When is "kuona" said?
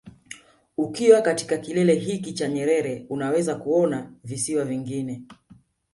3.55-4.11